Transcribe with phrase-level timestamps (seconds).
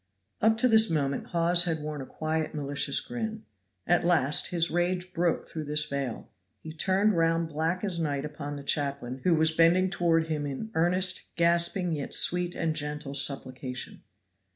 [0.41, 3.43] Up to this moment Hawes had worn a quiet, malicious grin.
[3.85, 6.27] At last his rage broke through this veil.
[6.59, 10.71] He turned round black as night upon the chaplain, who was bending toward him in
[10.73, 14.01] earnest gasping yet sweet and gentle supplication.